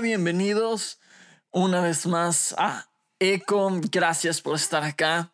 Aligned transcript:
Bienvenidos 0.00 1.00
una 1.50 1.80
vez 1.80 2.06
más 2.06 2.54
a 2.56 2.88
Eco. 3.18 3.80
Gracias 3.90 4.40
por 4.40 4.54
estar 4.54 4.84
acá. 4.84 5.32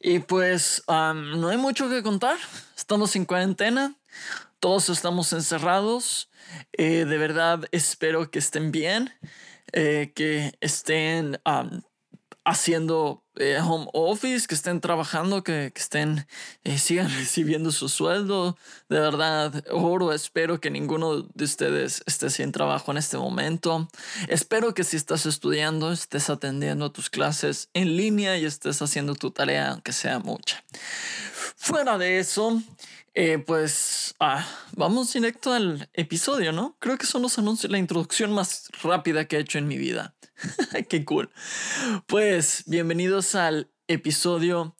Y 0.00 0.18
pues 0.18 0.82
no 0.88 1.48
hay 1.48 1.56
mucho 1.56 1.88
que 1.88 2.02
contar. 2.02 2.36
Estamos 2.76 3.14
en 3.14 3.24
cuarentena. 3.24 3.94
Todos 4.58 4.88
estamos 4.88 5.32
encerrados. 5.32 6.28
Eh, 6.72 7.04
de 7.04 7.18
verdad 7.18 7.66
espero 7.70 8.30
que 8.32 8.40
estén 8.40 8.72
bien. 8.72 9.12
eh, 9.72 10.12
que 10.14 10.52
estén 10.60 11.40
haciendo 12.44 13.22
home 13.62 13.88
office, 13.92 14.46
que 14.46 14.54
estén 14.54 14.80
trabajando, 14.80 15.42
que, 15.42 15.72
que 15.74 15.80
estén, 15.80 16.26
eh, 16.64 16.78
sigan 16.86 17.10
recibiendo 17.10 17.72
su 17.72 17.88
sueldo. 17.88 18.56
De 18.88 19.00
verdad, 19.00 19.64
oro, 19.70 20.12
espero 20.12 20.60
que 20.60 20.70
ninguno 20.70 21.22
de 21.22 21.44
ustedes 21.44 22.02
esté 22.06 22.30
sin 22.30 22.52
trabajo 22.52 22.90
en 22.92 22.98
este 22.98 23.16
momento. 23.16 23.88
Espero 24.28 24.74
que 24.74 24.84
si 24.84 24.96
estás 24.96 25.26
estudiando, 25.26 25.92
estés 25.92 26.30
atendiendo 26.30 26.86
a 26.86 26.92
tus 26.92 27.10
clases 27.10 27.68
en 27.74 27.96
línea 27.96 28.38
y 28.38 28.44
estés 28.44 28.80
haciendo 28.82 29.14
tu 29.14 29.30
tarea, 29.30 29.70
aunque 29.70 29.92
sea 29.92 30.18
mucha. 30.18 30.62
Fuera 31.56 31.98
de 31.98 32.18
eso, 32.18 32.62
eh, 33.14 33.38
pues 33.38 34.14
ah, 34.20 34.46
vamos 34.76 35.12
directo 35.12 35.52
al 35.52 35.88
episodio, 35.94 36.52
¿no? 36.52 36.76
Creo 36.78 36.96
que 36.96 37.06
son 37.06 37.22
los 37.22 37.38
anuncios, 37.38 37.70
la 37.70 37.78
introducción 37.78 38.32
más 38.32 38.68
rápida 38.82 39.26
que 39.26 39.36
he 39.36 39.40
hecho 39.40 39.58
en 39.58 39.66
mi 39.66 39.78
vida. 39.78 40.14
Qué 40.88 41.04
cool. 41.04 41.30
Pues 42.06 42.64
bienvenidos 42.66 43.34
al 43.34 43.70
episodio 43.88 44.76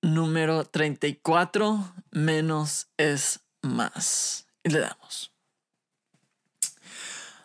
número 0.00 0.64
34, 0.64 1.94
menos 2.10 2.88
es 2.96 3.40
más. 3.60 4.46
Y 4.62 4.70
le 4.70 4.80
damos. 4.80 5.32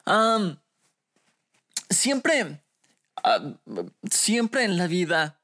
Am, 0.06 0.58
siempre, 1.90 2.64
ah, 3.24 3.58
siempre 4.10 4.64
en 4.64 4.78
la 4.78 4.88
vida 4.88 5.42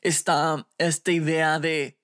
está 0.00 0.66
esta 0.78 1.12
idea 1.12 1.58
de, 1.58 2.01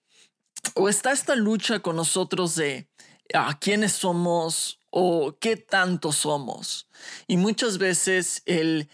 o 0.74 0.88
está 0.88 1.12
esta 1.12 1.34
lucha 1.34 1.80
con 1.80 1.96
nosotros 1.96 2.54
de 2.54 2.88
a 3.34 3.58
quiénes 3.58 3.92
somos 3.92 4.80
o 4.90 5.36
qué 5.38 5.56
tanto 5.56 6.12
somos. 6.12 6.88
Y 7.26 7.36
muchas 7.36 7.78
veces 7.78 8.42
el 8.46 8.88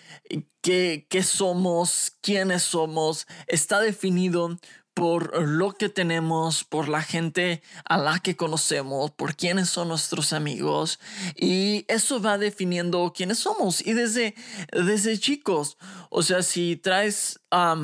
qué, 0.61 1.07
qué 1.09 1.23
somos, 1.23 2.13
quiénes 2.21 2.63
somos, 2.63 3.27
está 3.47 3.81
definido 3.81 4.59
por 4.95 5.43
lo 5.43 5.73
que 5.73 5.89
tenemos, 5.89 6.63
por 6.63 6.89
la 6.89 7.03
gente 7.03 7.63
a 7.85 7.99
la 7.99 8.21
que 8.21 8.37
conocemos, 8.37 9.11
por 9.11 9.35
quiénes 9.35 9.69
son 9.69 9.89
nuestros 9.89 10.33
amigos. 10.33 11.01
Y 11.37 11.85
eso 11.89 12.23
va 12.23 12.39
definiendo 12.39 13.13
quiénes 13.15 13.41
somos. 13.41 13.85
Y 13.85 13.93
desde, 13.93 14.37
desde 14.73 15.19
chicos, 15.19 15.77
o 16.11 16.23
sea, 16.23 16.43
si 16.43 16.77
traes 16.77 17.41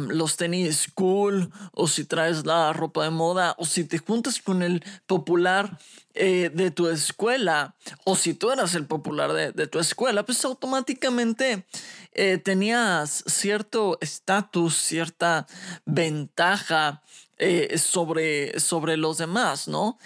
los 0.08 0.36
tenis 0.36 0.88
cool, 0.94 1.52
o 1.72 1.86
si 1.88 2.04
traes 2.04 2.46
la 2.46 2.72
ropa 2.72 3.04
de 3.04 3.10
moda, 3.10 3.54
o 3.58 3.64
si 3.64 3.84
te 3.84 3.98
juntas 3.98 4.40
con 4.40 4.62
el 4.62 4.84
popular 5.06 5.78
eh, 6.14 6.50
de 6.52 6.72
tu 6.72 6.88
escuela, 6.88 7.76
o 8.04 8.16
si 8.16 8.34
tú 8.34 8.50
eras 8.50 8.74
el 8.74 8.86
popular 8.86 9.32
de, 9.32 9.52
de 9.52 9.66
tu 9.68 9.78
escuela, 9.78 10.24
pues 10.26 10.44
automáticamente 10.44 11.66
eh, 12.12 12.38
tenías 12.38 13.22
cierto 13.28 13.96
estatus, 14.00 14.76
cierta 14.76 15.46
ventaja 15.84 17.02
eh, 17.38 17.78
sobre, 17.78 18.58
sobre 18.58 18.96
los 18.96 19.18
demás, 19.18 19.68
¿no? 19.68 19.98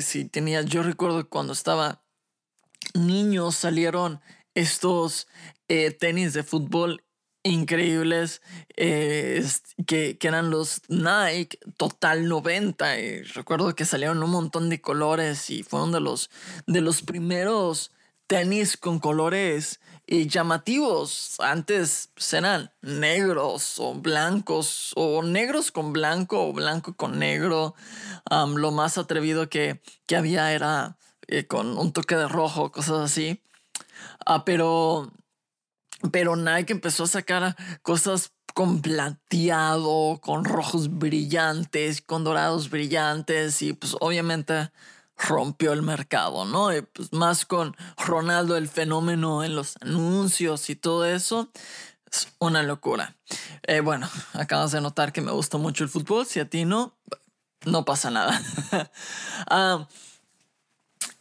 Si 0.00 0.24
tenías, 0.24 0.64
yo 0.64 0.82
recuerdo 0.82 1.28
cuando 1.28 1.52
estaba 1.52 2.02
niño 2.94 3.52
salieron 3.52 4.20
estos 4.54 5.26
tenis 5.98 6.32
de 6.32 6.42
fútbol 6.42 7.03
increíbles 7.44 8.42
eh, 8.76 9.46
que, 9.86 10.18
que 10.18 10.28
eran 10.28 10.50
los 10.50 10.82
Nike 10.88 11.58
Total 11.76 12.26
90 12.26 12.98
y 12.98 13.22
recuerdo 13.22 13.74
que 13.76 13.84
salieron 13.84 14.22
un 14.22 14.30
montón 14.30 14.70
de 14.70 14.80
colores 14.80 15.50
y 15.50 15.62
fueron 15.62 15.92
de 15.92 16.00
los 16.00 16.30
de 16.66 16.80
los 16.80 17.02
primeros 17.02 17.92
tenis 18.26 18.76
con 18.76 18.98
colores 18.98 19.80
eh, 20.06 20.26
llamativos. 20.26 21.36
Antes 21.40 22.10
pues, 22.14 22.32
eran 22.32 22.72
negros 22.82 23.78
o 23.78 23.94
blancos 23.94 24.92
o 24.96 25.22
negros 25.22 25.70
con 25.70 25.92
blanco 25.92 26.48
o 26.48 26.52
blanco 26.52 26.94
con 26.94 27.18
negro. 27.18 27.74
Lo 28.30 28.70
más 28.70 28.98
atrevido 28.98 29.48
que, 29.48 29.80
que 30.06 30.16
había 30.16 30.52
era 30.52 30.96
eh, 31.28 31.46
con 31.46 31.78
un 31.78 31.92
toque 31.92 32.16
de 32.16 32.28
rojo 32.28 32.72
cosas 32.72 33.10
así. 33.10 33.42
Ah, 34.26 34.44
pero 34.44 35.12
pero 36.12 36.36
Nike 36.36 36.72
empezó 36.72 37.04
a 37.04 37.08
sacar 37.08 37.56
cosas 37.82 38.32
con 38.54 38.82
plateado, 38.82 40.20
con 40.20 40.44
rojos 40.44 40.98
brillantes, 40.98 42.00
con 42.00 42.24
dorados 42.24 42.70
brillantes 42.70 43.60
y 43.62 43.72
pues 43.72 43.96
obviamente 44.00 44.70
rompió 45.16 45.72
el 45.72 45.82
mercado, 45.82 46.44
¿no? 46.44 46.74
Y 46.74 46.82
pues 46.82 47.12
más 47.12 47.44
con 47.44 47.76
Ronaldo 47.96 48.56
el 48.56 48.68
fenómeno 48.68 49.44
en 49.44 49.56
los 49.56 49.76
anuncios 49.80 50.70
y 50.70 50.76
todo 50.76 51.04
eso. 51.04 51.50
Es 52.10 52.28
una 52.38 52.62
locura. 52.62 53.16
Eh, 53.64 53.80
bueno, 53.80 54.08
acabas 54.34 54.70
de 54.70 54.80
notar 54.80 55.12
que 55.12 55.20
me 55.20 55.32
gusta 55.32 55.58
mucho 55.58 55.82
el 55.82 55.90
fútbol. 55.90 56.26
Si 56.26 56.38
a 56.38 56.48
ti 56.48 56.64
no, 56.64 56.96
no 57.64 57.84
pasa 57.84 58.10
nada. 58.10 58.40
Ah, 59.46 59.88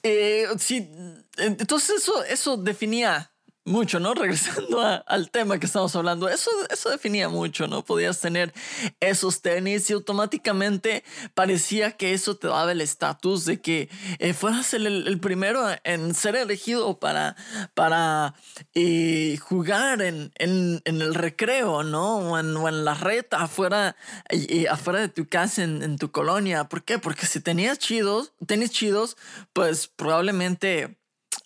eh, 0.04 0.48
sí, 0.58 0.90
entonces 1.38 2.02
eso, 2.02 2.24
eso 2.26 2.58
definía 2.58 3.33
mucho, 3.66 4.00
¿no? 4.00 4.14
Regresando 4.16 4.82
al 5.06 5.30
tema 5.32 5.60
que 5.60 5.66
estamos 5.66 5.96
hablando, 5.96 6.28
eso, 6.30 6.52
eso 6.70 6.90
definía 6.90 7.30
mucho, 7.30 7.68
¿no? 7.68 7.84
Podías 7.84 8.20
tener 8.20 8.54
esos 9.00 9.42
tenis 9.42 9.90
y 9.90 9.94
automáticamente 9.94 11.04
parecía 11.34 11.92
que 11.92 12.14
eso 12.14 12.36
te 12.36 12.48
daba 12.48 12.72
el 12.72 12.82
estatus 12.82 13.46
de 13.46 13.62
que 13.62 13.90
eh, 14.20 14.34
fueras 14.34 14.74
el, 14.74 14.88
el- 14.88 15.20
primero 15.20 15.66
en 15.84 16.14
ser 16.16 16.36
elegido 16.36 17.00
para, 17.00 17.36
para 17.74 18.34
eh, 18.74 19.38
jugar 19.42 20.02
en, 20.02 20.32
en, 20.36 20.82
en 20.86 21.02
el 21.02 21.16
recreo, 21.16 21.84
¿no? 21.84 22.18
O 22.18 22.38
en, 22.40 22.56
o 22.58 22.68
en 22.68 22.84
la 22.86 22.94
reta 22.94 23.44
afuera, 23.44 23.96
eh, 24.30 24.68
afuera 24.70 25.00
de 25.00 25.10
tu 25.10 25.28
casa, 25.28 25.64
en, 25.64 25.82
en 25.84 25.98
tu 25.98 26.12
colonia. 26.12 26.66
¿Por 26.66 26.84
qué? 26.84 27.00
Porque 27.00 27.26
si 27.26 27.40
tenías 27.40 27.80
chidos, 27.80 28.34
tenis 28.46 28.72
chidos, 28.72 29.18
pues 29.54 29.88
probablemente 29.88 30.98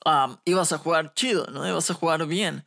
um, 0.06 0.38
ibas 0.46 0.72
a 0.72 0.78
jugar 0.78 1.14
chido, 1.14 1.46
¿no? 1.48 1.68
Ibas 1.68 1.90
a 1.90 1.94
jugar 1.94 2.26
bien. 2.28 2.66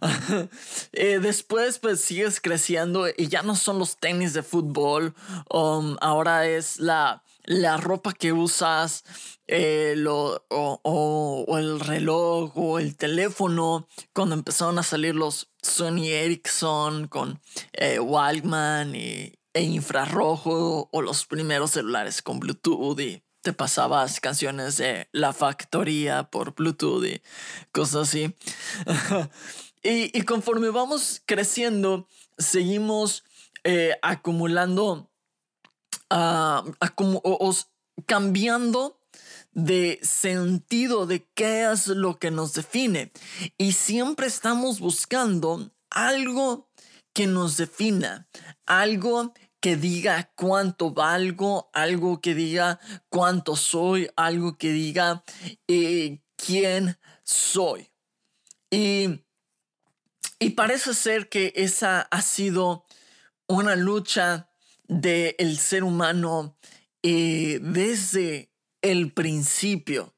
Eh, 0.92 1.18
después, 1.20 1.78
pues 1.78 2.00
sigues 2.00 2.40
creciendo 2.40 3.06
y 3.16 3.28
ya 3.28 3.42
no 3.42 3.54
son 3.54 3.78
los 3.78 3.96
tenis 3.98 4.32
de 4.32 4.42
fútbol. 4.42 5.14
um, 5.50 5.96
ahora 6.00 6.46
es 6.46 6.78
la, 6.80 7.22
la 7.44 7.76
ropa 7.76 8.12
que 8.12 8.32
usas, 8.32 9.04
eh, 9.46 9.94
lo, 9.96 10.44
o, 10.50 11.58
el 11.58 11.80
reloj 11.80 12.52
o 12.56 12.78
el 12.78 12.96
teléfono. 12.96 13.88
Cuando 14.12 14.34
empezaron 14.34 14.78
a 14.78 14.82
salir 14.82 15.14
los 15.14 15.50
Sony 15.62 16.08
Ericsson 16.08 17.08
con 17.08 17.40
eh, 17.72 17.98
Walkman 17.98 18.94
y, 18.94 19.34
e 19.52 19.62
infrarrojo 19.62 20.88
o 20.92 21.02
los 21.02 21.26
primeros 21.26 21.72
celulares 21.72 22.22
con 22.22 22.38
Bluetooth 22.38 23.00
y 23.00 23.22
te 23.42 23.52
pasabas 23.52 24.20
canciones 24.20 24.76
de 24.76 25.08
La 25.12 25.32
Factoría 25.32 26.24
por 26.24 26.54
Bluetooth 26.54 27.04
y 27.06 27.22
cosas 27.72 28.08
así. 28.08 28.34
y, 29.82 30.16
y 30.18 30.22
conforme 30.22 30.70
vamos 30.70 31.22
creciendo, 31.26 32.06
seguimos 32.38 33.24
eh, 33.64 33.96
acumulando, 34.02 35.10
ah, 36.10 36.64
acumu- 36.80 37.20
o- 37.24 37.48
o 37.48 37.54
cambiando 38.06 38.98
de 39.52 39.98
sentido 40.02 41.06
de 41.06 41.26
qué 41.34 41.70
es 41.70 41.88
lo 41.88 42.18
que 42.18 42.30
nos 42.30 42.52
define. 42.54 43.12
Y 43.58 43.72
siempre 43.72 44.26
estamos 44.26 44.80
buscando 44.80 45.70
algo 45.90 46.68
que 47.12 47.26
nos 47.26 47.56
defina, 47.56 48.28
algo 48.66 49.34
que 49.60 49.76
diga 49.76 50.32
cuánto 50.34 50.92
valgo, 50.92 51.70
algo 51.72 52.20
que 52.20 52.34
diga 52.34 52.80
cuánto 53.08 53.56
soy, 53.56 54.10
algo 54.16 54.56
que 54.56 54.72
diga 54.72 55.22
eh, 55.68 56.20
quién 56.36 56.98
soy. 57.22 57.90
Y, 58.70 59.22
y 60.38 60.50
parece 60.50 60.94
ser 60.94 61.28
que 61.28 61.52
esa 61.56 62.00
ha 62.02 62.22
sido 62.22 62.86
una 63.46 63.76
lucha 63.76 64.50
del 64.88 65.58
ser 65.58 65.84
humano 65.84 66.56
eh, 67.02 67.58
desde 67.62 68.50
el 68.80 69.12
principio. 69.12 70.14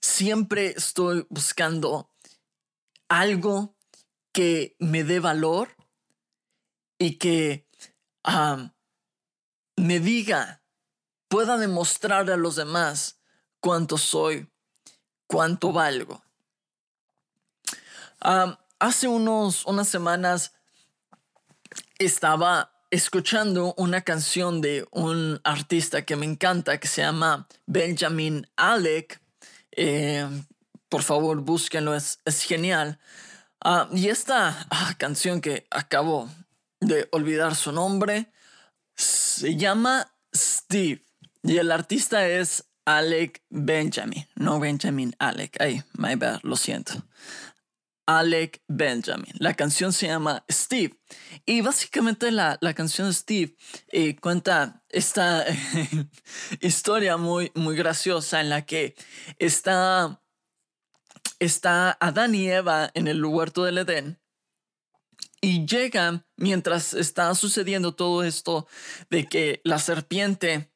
Siempre 0.00 0.74
estoy 0.76 1.26
buscando 1.28 2.10
algo 3.08 3.76
que 4.32 4.76
me 4.78 5.04
dé 5.04 5.20
valor 5.20 5.76
y 6.98 7.16
que 7.16 7.66
me 9.76 10.00
diga, 10.00 10.62
pueda 11.28 11.58
demostrar 11.58 12.30
a 12.30 12.36
los 12.36 12.56
demás 12.56 13.18
cuánto 13.60 13.98
soy, 13.98 14.48
cuánto 15.26 15.72
valgo. 15.72 16.22
hace 18.78 19.08
unos, 19.08 19.64
unas 19.66 19.88
semanas 19.88 20.52
estaba 21.98 22.72
escuchando 22.90 23.74
una 23.76 24.02
canción 24.02 24.60
de 24.60 24.86
un 24.90 25.40
artista 25.44 26.02
que 26.02 26.16
me 26.16 26.26
encanta 26.26 26.78
que 26.78 26.88
se 26.88 27.02
llama 27.02 27.46
Benjamin 27.66 28.48
Alec. 28.56 29.20
Eh, 29.72 30.26
por 30.88 31.02
favor, 31.02 31.40
búsquenlo, 31.40 31.94
es, 31.94 32.20
es 32.24 32.42
genial. 32.42 32.98
Ah, 33.60 33.88
y 33.92 34.08
esta 34.08 34.66
ah, 34.70 34.94
canción 34.98 35.40
que 35.40 35.66
acabo 35.70 36.28
de 36.80 37.08
olvidar 37.12 37.54
su 37.56 37.72
nombre 37.72 38.30
se 39.36 39.54
llama 39.54 40.14
Steve 40.34 41.04
y 41.42 41.58
el 41.58 41.70
artista 41.70 42.26
es 42.26 42.70
Alec 42.86 43.42
Benjamin, 43.50 44.26
no 44.34 44.58
Benjamin 44.58 45.14
Alec. 45.18 45.56
Ay, 45.60 45.82
my 45.98 46.14
bad, 46.14 46.40
lo 46.42 46.56
siento. 46.56 47.04
Alec 48.06 48.62
Benjamin. 48.66 49.32
La 49.38 49.52
canción 49.52 49.92
se 49.92 50.06
llama 50.06 50.44
Steve. 50.50 50.98
Y 51.44 51.60
básicamente 51.60 52.30
la, 52.30 52.56
la 52.62 52.72
canción 52.72 53.12
Steve 53.12 53.56
eh, 53.88 54.16
cuenta 54.16 54.82
esta 54.88 55.44
historia 56.60 57.18
muy, 57.18 57.52
muy 57.54 57.76
graciosa 57.76 58.40
en 58.40 58.48
la 58.48 58.64
que 58.64 58.94
está, 59.38 60.22
está 61.40 61.96
Adán 62.00 62.34
y 62.34 62.48
Eva 62.48 62.90
en 62.94 63.06
el 63.06 63.22
huerto 63.22 63.64
del 63.64 63.78
Edén. 63.78 64.18
Y 65.40 65.66
llega 65.66 66.24
mientras 66.36 66.94
está 66.94 67.34
sucediendo 67.34 67.94
todo 67.94 68.22
esto 68.22 68.66
de 69.10 69.26
que 69.26 69.60
la 69.64 69.78
serpiente 69.78 70.72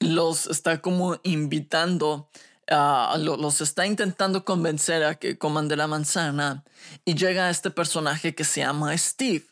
los 0.00 0.46
está 0.46 0.80
como 0.80 1.20
invitando 1.22 2.30
Ah, 2.74 3.18
los 3.18 3.60
está 3.60 3.86
intentando 3.86 4.44
convencer 4.44 5.02
a 5.04 5.16
que 5.16 5.36
coman 5.36 5.68
de 5.68 5.76
la 5.76 5.88
manzana 5.88 6.64
y 7.04 7.14
llega 7.14 7.50
este 7.50 7.70
personaje 7.70 8.34
que 8.34 8.44
se 8.44 8.60
llama 8.60 8.96
Steve. 8.96 9.44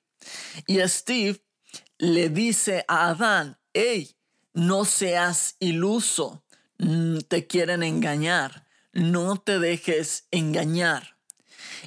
Y 0.66 0.78
Steve 0.86 1.44
le 1.98 2.28
dice 2.28 2.84
a 2.86 3.10
Adán, 3.10 3.58
hey, 3.74 4.16
no 4.54 4.84
seas 4.84 5.56
iluso, 5.58 6.44
mm, 6.78 7.18
te 7.28 7.46
quieren 7.46 7.82
engañar, 7.82 8.66
no 8.92 9.36
te 9.36 9.58
dejes 9.58 10.26
engañar. 10.30 11.18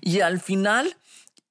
Y 0.02 0.20
al 0.20 0.42
final 0.42 0.98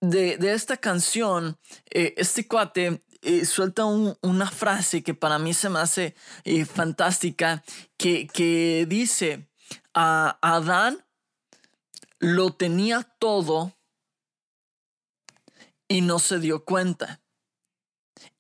de, 0.03 0.53
esta 0.53 0.77
canción, 0.77 1.59
eh, 1.89 2.15
este 2.17 2.47
cuate 2.47 3.05
eh, 3.23 3.45
suelta 3.45 3.85
una 3.85 4.51
frase 4.51 5.03
que 5.05 5.15
para 5.15 5.39
mí 5.39 5.55
se 5.55 5.69
me 5.69 5.79
hace 5.79 6.17
eh, 6.45 6.65
fantástica, 6.65 7.63
que, 7.97 8.27
que 8.27 8.85
dice, 8.89 9.49
a 9.95 10.39
Adán 10.43 11.05
lo 12.19 12.53
tenía 12.53 13.03
todo 13.21 13.77
y 15.87 16.01
no 16.01 16.19
se 16.19 16.41
dio 16.41 16.65
cuenta. 16.65 17.23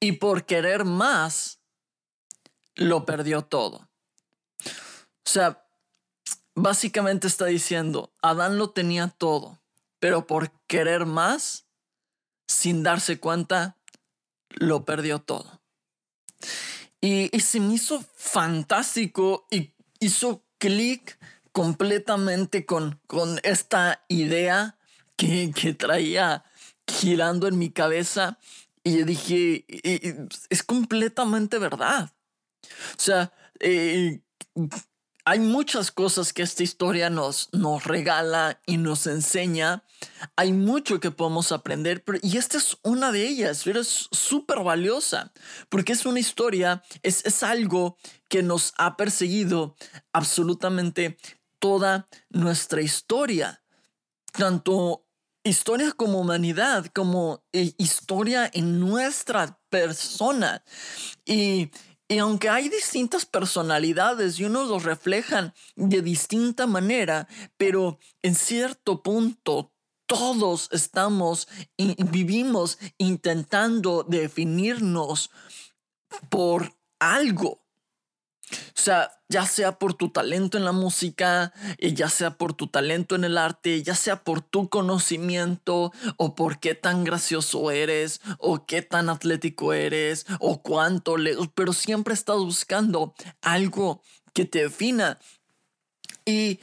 Y 0.00 0.12
por 0.12 0.46
querer 0.46 0.84
más, 0.84 1.60
lo 2.74 3.06
perdió 3.06 3.42
todo. 3.42 3.88
O 4.64 5.30
sea, 5.30 5.64
básicamente 6.56 7.28
está 7.28 7.46
diciendo, 7.46 8.12
Adán 8.20 8.58
lo 8.58 8.70
tenía 8.70 9.06
todo, 9.06 9.61
pero 10.02 10.26
por 10.26 10.50
querer 10.66 11.06
más, 11.06 11.68
sin 12.48 12.82
darse 12.82 13.20
cuenta, 13.20 13.78
lo 14.48 14.84
perdió 14.84 15.20
todo. 15.20 15.62
Y, 17.00 17.30
y 17.34 17.38
se 17.38 17.60
me 17.60 17.74
hizo 17.74 18.04
fantástico 18.16 19.46
y 19.48 19.74
hizo 20.00 20.44
clic 20.58 21.20
completamente 21.52 22.66
con, 22.66 23.00
con 23.06 23.38
esta 23.44 24.04
idea 24.08 24.76
que, 25.14 25.52
que 25.54 25.72
traía 25.72 26.46
girando 26.88 27.46
en 27.46 27.56
mi 27.56 27.70
cabeza 27.70 28.40
y 28.82 29.04
dije, 29.04 29.64
es 30.50 30.64
completamente 30.64 31.60
verdad. 31.60 32.12
O 32.64 33.00
sea, 33.00 33.32
eh, 33.60 34.20
hay 35.24 35.38
muchas 35.38 35.90
cosas 35.90 36.32
que 36.32 36.42
esta 36.42 36.62
historia 36.62 37.08
nos, 37.08 37.48
nos 37.52 37.84
regala 37.84 38.60
y 38.66 38.76
nos 38.76 39.06
enseña. 39.06 39.84
Hay 40.36 40.52
mucho 40.52 40.98
que 40.98 41.12
podemos 41.12 41.52
aprender, 41.52 42.02
y 42.22 42.36
esta 42.36 42.58
es 42.58 42.76
una 42.82 43.12
de 43.12 43.26
ellas, 43.26 43.62
pero 43.64 43.80
es 43.80 44.08
súper 44.10 44.60
valiosa, 44.60 45.32
porque 45.68 45.92
es 45.92 46.06
una 46.06 46.18
historia, 46.18 46.82
es, 47.02 47.24
es 47.24 47.42
algo 47.42 47.96
que 48.28 48.42
nos 48.42 48.74
ha 48.78 48.96
perseguido 48.96 49.76
absolutamente 50.12 51.18
toda 51.60 52.08
nuestra 52.30 52.82
historia, 52.82 53.62
tanto 54.32 55.06
historia 55.44 55.92
como 55.92 56.20
humanidad, 56.20 56.86
como 56.86 57.44
eh, 57.52 57.72
historia 57.78 58.50
en 58.52 58.80
nuestra 58.80 59.60
persona. 59.68 60.64
Y, 61.24 61.70
y 62.12 62.18
aunque 62.18 62.48
hay 62.48 62.68
distintas 62.68 63.24
personalidades 63.24 64.38
y 64.38 64.44
unos 64.44 64.68
los 64.68 64.84
reflejan 64.84 65.54
de 65.76 66.02
distinta 66.02 66.66
manera, 66.66 67.26
pero 67.56 67.98
en 68.22 68.34
cierto 68.34 69.02
punto 69.02 69.72
todos 70.06 70.68
estamos 70.72 71.48
y 71.76 72.02
vivimos 72.04 72.78
intentando 72.98 74.04
definirnos 74.06 75.30
por 76.28 76.74
algo. 76.98 77.61
O 78.52 78.80
sea, 78.80 79.10
ya 79.28 79.46
sea 79.46 79.78
por 79.78 79.94
tu 79.94 80.10
talento 80.10 80.58
en 80.58 80.64
la 80.64 80.72
música, 80.72 81.52
eh, 81.78 81.94
ya 81.94 82.08
sea 82.08 82.36
por 82.36 82.54
tu 82.54 82.66
talento 82.66 83.14
en 83.14 83.24
el 83.24 83.38
arte, 83.38 83.82
ya 83.82 83.94
sea 83.94 84.24
por 84.24 84.42
tu 84.42 84.68
conocimiento, 84.68 85.92
o 86.16 86.34
por 86.34 86.60
qué 86.60 86.74
tan 86.74 87.04
gracioso 87.04 87.70
eres, 87.70 88.20
o 88.38 88.66
qué 88.66 88.82
tan 88.82 89.08
atlético 89.08 89.72
eres, 89.72 90.26
o 90.40 90.62
cuánto 90.62 91.16
le... 91.16 91.36
Pero 91.54 91.72
siempre 91.72 92.14
estás 92.14 92.36
buscando 92.36 93.14
algo 93.40 94.02
que 94.34 94.44
te 94.44 94.62
defina. 94.62 95.18
Y, 96.24 96.60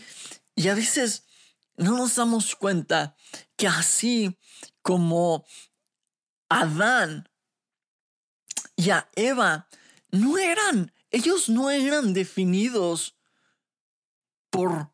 y 0.56 0.68
a 0.68 0.76
veces 0.76 1.26
no 1.78 1.98
nos 1.98 2.16
damos 2.16 2.56
cuenta 2.56 3.16
que 3.56 3.68
así 3.68 4.38
como 4.82 5.46
Adán 6.50 7.30
y 8.76 8.90
a 8.90 9.10
Eva 9.16 9.68
no 10.12 10.38
eran 10.38 10.94
ellos 11.12 11.50
no 11.50 11.70
eran 11.72 12.14
definidos 12.14 13.18
por, 14.50 14.92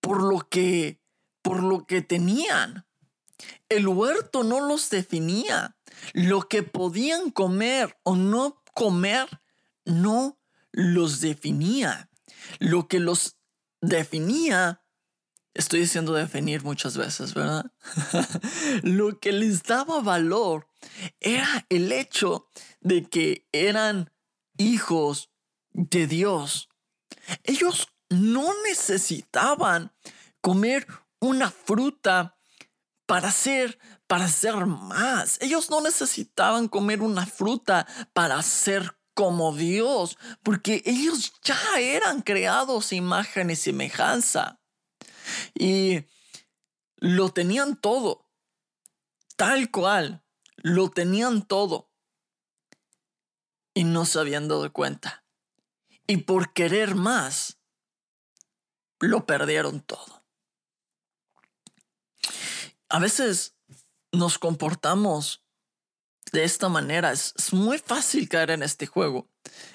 por 0.00 0.22
lo 0.22 0.48
que 0.48 1.00
por 1.46 1.62
lo 1.62 1.86
que 1.86 2.02
tenían. 2.02 2.86
El 3.68 3.86
huerto 3.86 4.42
no 4.42 4.66
los 4.66 4.90
definía. 4.90 5.76
Lo 6.12 6.48
que 6.48 6.64
podían 6.64 7.30
comer 7.30 7.96
o 8.02 8.16
no 8.16 8.64
comer 8.74 9.28
no 9.84 10.40
los 10.72 11.20
definía. 11.20 12.10
Lo 12.58 12.88
que 12.88 12.98
los 12.98 13.36
definía, 13.80 14.82
estoy 15.54 15.80
diciendo 15.80 16.14
definir 16.14 16.64
muchas 16.64 16.96
veces, 16.96 17.32
¿verdad? 17.32 17.70
lo 18.82 19.20
que 19.20 19.30
les 19.30 19.62
daba 19.62 20.00
valor 20.00 20.68
era 21.20 21.64
el 21.68 21.92
hecho 21.92 22.48
de 22.80 23.04
que 23.04 23.46
eran 23.52 24.10
hijos 24.58 25.30
de 25.70 26.06
Dios. 26.06 26.68
Ellos 27.44 27.88
no 28.08 28.50
necesitaban 28.64 29.92
comer 30.40 30.86
una 31.20 31.50
fruta 31.50 32.38
para 33.06 33.30
ser 33.30 33.78
para 34.06 34.28
ser 34.28 34.54
más. 34.66 35.38
Ellos 35.40 35.70
no 35.70 35.80
necesitaban 35.80 36.68
comer 36.68 37.02
una 37.02 37.26
fruta 37.26 37.86
para 38.12 38.40
ser 38.42 38.96
como 39.14 39.54
Dios, 39.54 40.18
porque 40.42 40.82
ellos 40.84 41.32
ya 41.42 41.58
eran 41.78 42.20
creados 42.20 42.92
imagen 42.92 43.50
y 43.50 43.56
semejanza. 43.56 44.60
Y 45.54 46.04
lo 46.96 47.30
tenían 47.30 47.80
todo, 47.80 48.28
tal 49.36 49.70
cual, 49.70 50.22
lo 50.56 50.90
tenían 50.90 51.46
todo. 51.46 51.85
Y 53.76 53.84
no 53.84 54.06
se 54.06 54.18
habían 54.18 54.48
dado 54.48 54.72
cuenta. 54.72 55.22
Y 56.06 56.16
por 56.16 56.54
querer 56.54 56.94
más, 56.94 57.58
lo 59.00 59.26
perdieron 59.26 59.82
todo. 59.82 60.24
A 62.88 62.98
veces 62.98 63.54
nos 64.12 64.38
comportamos 64.38 65.44
de 66.32 66.44
esta 66.44 66.70
manera. 66.70 67.12
Es, 67.12 67.52
muy 67.52 67.76
fácil 67.76 68.30
caer 68.30 68.52
en 68.52 68.62
este 68.62 68.86
juego. 68.86 69.28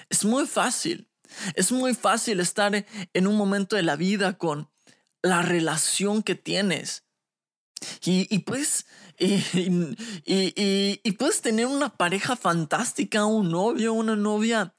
Es 0.08 0.24
muy 0.24 0.48
fácil. 0.48 1.08
Es 1.54 1.70
muy 1.70 1.94
fácil 1.94 2.40
estar 2.40 2.84
en 3.12 3.26
un 3.28 3.36
momento 3.36 3.76
de 3.76 3.84
la 3.84 3.94
vida 3.94 4.36
con 4.36 4.68
la 5.22 5.42
relación 5.42 6.24
que 6.24 6.34
tienes. 6.34 7.04
Y, 8.04 8.38
pues, 8.40 8.86
y, 9.18 9.96
y, 10.24 11.12
puedes 11.12 11.40
tener 11.40 11.66
una 11.66 11.96
pareja 11.96 12.36
fantástica, 12.36 13.24
un 13.24 13.50
novio, 13.50 13.92
una 13.92 14.16
novia 14.16 14.74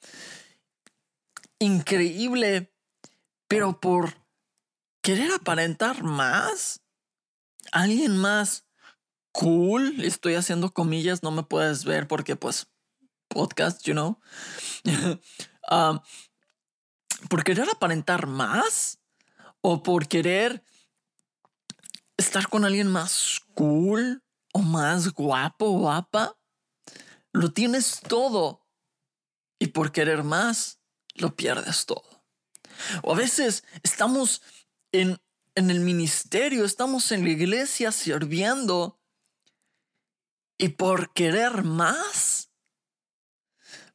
increíble, 1.60 2.74
pero 3.48 3.80
por 3.80 4.14
querer 5.02 5.32
aparentar 5.32 6.04
más, 6.04 6.82
alguien 7.72 8.18
más 8.18 8.66
cool, 9.32 10.02
estoy 10.04 10.36
haciendo 10.36 10.74
comillas, 10.74 11.24
no 11.24 11.32
me 11.32 11.44
puedes 11.44 11.86
ver 11.86 12.08
porque 12.08 12.36
pues 12.36 12.68
podcast, 13.28 13.86
you 13.86 13.94
know. 13.94 14.20
Um, 15.70 16.00
por 17.30 17.44
querer 17.44 17.68
aparentar 17.70 18.28
más 18.28 19.00
o 19.62 19.82
por 19.82 20.08
querer 20.08 20.64
estar 22.18 22.48
con 22.48 22.66
alguien 22.66 22.88
más 22.88 23.42
cool 23.54 24.24
o 24.54 24.60
más 24.60 25.14
guapo 25.14 25.66
o 25.66 25.80
guapa, 25.80 26.38
lo 27.32 27.52
tienes 27.52 28.00
todo 28.08 28.66
y 29.60 29.68
por 29.68 29.92
querer 29.92 30.24
más, 30.24 30.80
lo 31.16 31.36
pierdes 31.36 31.86
todo. 31.86 32.26
O 33.02 33.14
a 33.14 33.16
veces 33.16 33.64
estamos 33.82 34.42
en, 34.92 35.20
en 35.56 35.70
el 35.70 35.80
ministerio, 35.80 36.66
estamos 36.66 37.12
en 37.12 37.24
la 37.24 37.30
iglesia 37.30 37.92
sirviendo 37.92 39.00
y 40.58 40.70
por 40.70 41.14
querer 41.14 41.64
más, 41.64 42.52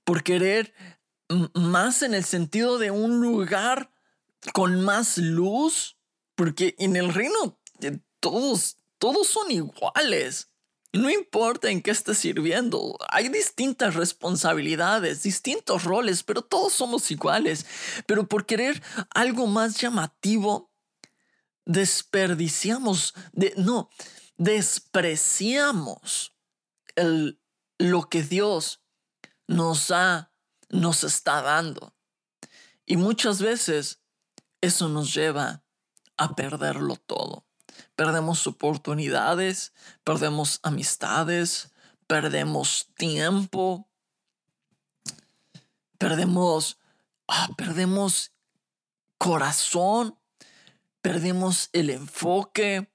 por 0.04 0.22
querer 0.22 0.74
más 1.54 2.02
en 2.02 2.14
el 2.14 2.24
sentido 2.24 2.78
de 2.78 2.90
un 2.90 3.20
lugar 3.20 3.92
con 4.52 4.82
más 4.82 5.18
luz, 5.18 5.98
porque 6.34 6.74
en 6.78 6.96
el 6.96 7.12
reino 7.12 7.60
todos, 8.20 8.76
todos 8.98 9.26
son 9.28 9.50
iguales. 9.50 10.50
No 10.92 11.10
importa 11.10 11.70
en 11.70 11.82
qué 11.82 11.90
estés 11.90 12.18
sirviendo, 12.18 12.96
hay 13.10 13.28
distintas 13.28 13.94
responsabilidades, 13.94 15.22
distintos 15.22 15.84
roles, 15.84 16.22
pero 16.22 16.42
todos 16.42 16.72
somos 16.72 17.10
iguales. 17.10 17.66
Pero 18.06 18.26
por 18.26 18.46
querer 18.46 18.82
algo 19.10 19.46
más 19.46 19.76
llamativo, 19.78 20.72
desperdiciamos, 21.66 23.14
de, 23.32 23.52
no, 23.56 23.90
despreciamos 24.38 26.34
el, 26.96 27.38
lo 27.78 28.08
que 28.08 28.22
Dios 28.22 28.82
nos 29.46 29.90
ha, 29.90 30.32
nos 30.70 31.04
está 31.04 31.42
dando. 31.42 31.94
Y 32.86 32.96
muchas 32.96 33.42
veces 33.42 34.00
eso 34.62 34.88
nos 34.88 35.14
lleva 35.14 35.62
a 36.16 36.34
perderlo 36.34 36.96
todo. 36.96 37.47
Perdemos 37.98 38.46
oportunidades, 38.46 39.72
perdemos 40.04 40.60
amistades, 40.62 41.72
perdemos 42.06 42.92
tiempo, 42.94 43.88
perdemos, 45.98 46.78
ah, 47.26 47.48
perdemos 47.56 48.30
corazón, 49.18 50.16
perdemos 51.02 51.70
el 51.72 51.90
enfoque, 51.90 52.88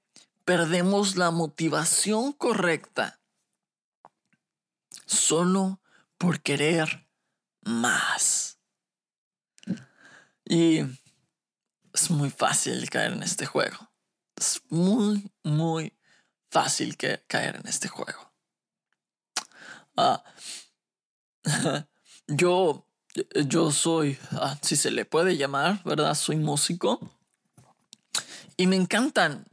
perdemos 0.46 1.16
la 1.16 1.30
motivación 1.30 2.32
correcta 2.32 3.20
solo 5.04 5.82
por 6.16 6.40
querer 6.40 7.06
más. 7.60 8.58
Y 10.46 10.78
es 11.92 12.10
muy 12.10 12.30
fácil 12.30 12.88
caer 12.88 13.12
en 13.12 13.22
este 13.22 13.44
juego. 13.44 13.93
Es 14.44 14.60
muy, 14.68 15.32
muy 15.42 15.96
fácil 16.50 16.98
caer 16.98 17.56
en 17.56 17.66
este 17.66 17.88
juego. 17.88 18.30
Ah, 19.96 20.22
yo, 22.26 22.86
yo 23.46 23.70
soy, 23.70 24.18
ah, 24.32 24.58
si 24.60 24.76
se 24.76 24.90
le 24.90 25.06
puede 25.06 25.38
llamar, 25.38 25.82
¿verdad? 25.84 26.14
Soy 26.14 26.36
músico. 26.36 27.00
Y 28.58 28.66
me 28.66 28.76
encantan. 28.76 29.46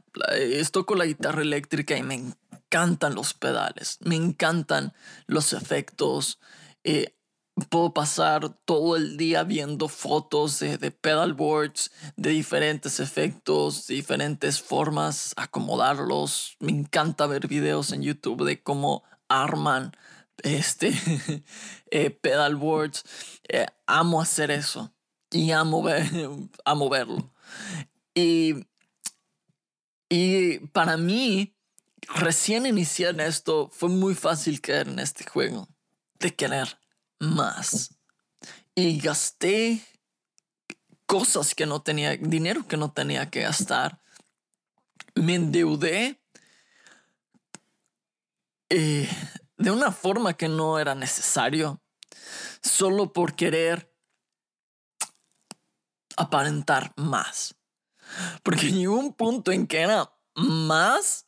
Toco 0.70 0.94
la 0.94 1.06
guitarra 1.06 1.40
eléctrica 1.40 1.96
y 1.96 2.02
me 2.02 2.16
encantan 2.16 3.14
los 3.14 3.32
pedales, 3.32 3.96
me 4.00 4.16
encantan 4.16 4.92
los 5.26 5.54
efectos. 5.54 6.38
Eh, 6.84 7.16
puedo 7.68 7.92
pasar 7.92 8.56
todo 8.64 8.96
el 8.96 9.16
día 9.16 9.44
viendo 9.44 9.88
fotos 9.88 10.58
de, 10.58 10.78
de 10.78 10.90
pedalboards, 10.90 11.90
de 12.16 12.30
diferentes 12.30 12.98
efectos, 13.00 13.86
diferentes 13.86 14.60
formas, 14.60 15.34
acomodarlos. 15.36 16.56
Me 16.60 16.72
encanta 16.72 17.26
ver 17.26 17.48
videos 17.48 17.92
en 17.92 18.02
YouTube 18.02 18.44
de 18.44 18.62
cómo 18.62 19.04
arman 19.28 19.92
este 20.42 20.92
eh, 21.90 22.10
pedalboards. 22.10 23.04
Eh, 23.48 23.66
amo 23.86 24.20
hacer 24.20 24.50
eso 24.50 24.92
y 25.30 25.50
amo, 25.50 25.82
ver, 25.82 26.06
amo 26.64 26.88
verlo. 26.88 27.32
Y, 28.14 28.66
y 30.08 30.58
para 30.68 30.96
mí, 30.96 31.54
recién 32.14 32.66
inicié 32.66 33.08
en 33.08 33.20
esto, 33.20 33.68
fue 33.72 33.88
muy 33.88 34.14
fácil 34.14 34.60
caer 34.60 34.88
en 34.88 34.98
este 34.98 35.24
juego 35.24 35.68
de 36.18 36.34
querer 36.34 36.81
más. 37.22 37.94
Y 38.74 38.98
gasté 38.98 39.80
cosas 41.06 41.54
que 41.54 41.66
no 41.66 41.82
tenía, 41.82 42.16
dinero 42.16 42.66
que 42.66 42.76
no 42.76 42.92
tenía 42.92 43.30
que 43.30 43.42
gastar. 43.42 44.02
Me 45.14 45.36
endeudé 45.36 46.20
eh, 48.70 49.08
de 49.56 49.70
una 49.70 49.92
forma 49.92 50.34
que 50.34 50.48
no 50.48 50.78
era 50.78 50.94
necesario, 50.94 51.80
solo 52.62 53.12
por 53.12 53.34
querer 53.36 53.94
aparentar 56.16 56.92
más. 56.96 57.54
Porque 58.42 58.72
llegó 58.72 58.98
un 58.98 59.14
punto 59.14 59.52
en 59.52 59.66
que 59.66 59.80
era 59.80 60.12
más 60.34 61.26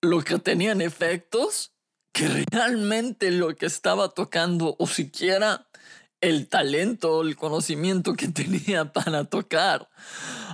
lo 0.00 0.22
que 0.22 0.38
tenían 0.38 0.80
efectos 0.80 1.74
que 2.12 2.44
realmente 2.50 3.30
lo 3.30 3.54
que 3.56 3.66
estaba 3.66 4.08
tocando 4.10 4.76
o 4.78 4.86
siquiera 4.86 5.68
el 6.20 6.48
talento 6.48 7.18
o 7.18 7.22
el 7.22 7.36
conocimiento 7.36 8.14
que 8.14 8.28
tenía 8.28 8.92
para 8.92 9.24
tocar. 9.24 9.88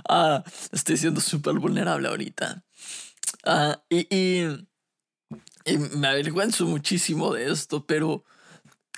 Ah, 0.07 0.43
estoy 0.71 0.97
siendo 0.97 1.21
súper 1.21 1.55
vulnerable 1.55 2.07
ahorita. 2.07 2.63
Ah, 3.43 3.81
y, 3.89 4.07
y, 4.11 4.67
me 5.97 6.07
avergüenzo 6.07 6.65
muchísimo 6.65 7.33
de 7.33 7.51
esto, 7.51 7.85
pero 7.85 8.23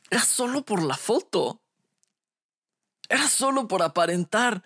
era 0.10 0.24
solo 0.24 0.66
por 0.66 0.84
la 0.84 0.98
foto. 0.98 1.62
Era 3.10 3.28
solo 3.30 3.68
por 3.68 3.82
aparentar 3.82 4.64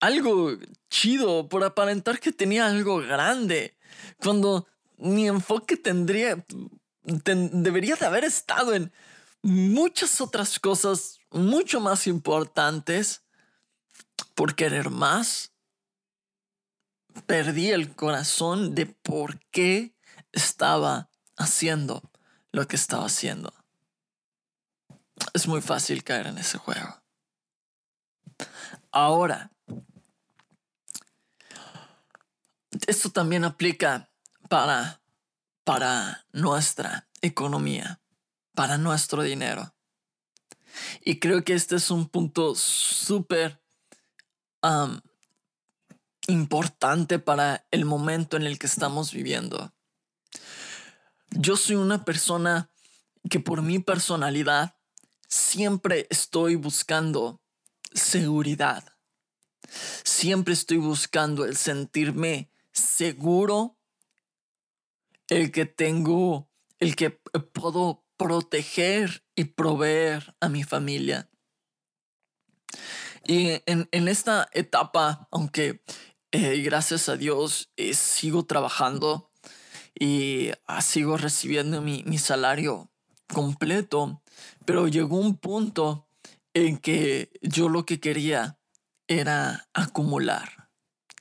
algo 0.00 0.56
chido, 0.88 1.48
por 1.48 1.64
aparentar 1.64 2.20
que 2.20 2.32
tenía 2.32 2.66
algo 2.66 2.98
grande. 2.98 3.76
Cuando 4.18 4.68
mi 4.98 5.26
enfoque 5.26 5.76
tendría, 5.76 6.44
debería 7.02 7.96
de 7.96 8.06
haber 8.06 8.24
estado 8.24 8.74
en 8.74 8.92
muchas 9.42 10.20
otras 10.20 10.58
cosas 10.58 11.18
mucho 11.30 11.80
más 11.80 12.06
importantes 12.06 13.22
por 14.34 14.54
querer 14.54 14.90
más. 14.90 15.52
Perdí 17.26 17.70
el 17.70 17.94
corazón 17.94 18.74
de 18.74 18.86
por 18.86 19.40
qué 19.50 19.94
estaba 20.32 21.10
haciendo 21.36 22.10
lo 22.52 22.66
que 22.68 22.76
estaba 22.76 23.06
haciendo. 23.06 23.52
Es 25.34 25.46
muy 25.46 25.60
fácil 25.60 26.04
caer 26.04 26.28
en 26.28 26.38
ese 26.38 26.58
juego. 26.58 27.02
Ahora, 28.90 29.52
esto 32.86 33.10
también 33.10 33.44
aplica 33.44 34.10
para, 34.48 34.99
para 35.64 36.26
nuestra 36.32 37.08
economía, 37.22 38.00
para 38.54 38.78
nuestro 38.78 39.22
dinero. 39.22 39.74
Y 41.04 41.18
creo 41.18 41.44
que 41.44 41.54
este 41.54 41.76
es 41.76 41.90
un 41.90 42.08
punto 42.08 42.54
súper 42.54 43.60
importante 46.26 47.18
para 47.18 47.66
el 47.70 47.84
momento 47.84 48.36
en 48.36 48.44
el 48.44 48.58
que 48.58 48.66
estamos 48.66 49.12
viviendo. 49.12 49.72
Yo 51.30 51.56
soy 51.56 51.76
una 51.76 52.04
persona 52.04 52.70
que 53.28 53.40
por 53.40 53.62
mi 53.62 53.78
personalidad 53.78 54.76
siempre 55.28 56.06
estoy 56.10 56.56
buscando 56.56 57.40
seguridad. 57.92 58.84
Siempre 60.04 60.54
estoy 60.54 60.78
buscando 60.78 61.44
el 61.44 61.56
sentirme 61.56 62.50
seguro, 62.72 63.76
el 65.30 65.50
que 65.52 65.64
tengo, 65.64 66.50
el 66.78 66.96
que 66.96 67.10
puedo 67.10 68.04
proteger 68.16 69.24
y 69.34 69.44
proveer 69.44 70.36
a 70.40 70.50
mi 70.50 70.62
familia. 70.62 71.30
Y 73.26 73.62
en, 73.66 74.08
esta 74.08 74.48
etapa, 74.52 75.28
aunque 75.30 75.82
eh, 76.32 76.60
gracias 76.62 77.08
a 77.08 77.16
Dios 77.16 77.70
eh, 77.76 77.94
sigo 77.94 78.44
trabajando 78.44 79.30
y 79.98 80.50
ah, 80.66 80.82
sigo 80.82 81.16
recibiendo 81.16 81.80
mi, 81.80 82.02
mi 82.04 82.18
salario 82.18 82.90
completo, 83.32 84.22
pero 84.64 84.88
llegó 84.88 85.16
un 85.16 85.36
punto 85.36 86.08
en 86.54 86.78
que 86.78 87.30
yo 87.40 87.68
lo 87.68 87.86
que 87.86 88.00
quería 88.00 88.58
era 89.06 89.68
acumular, 89.74 90.70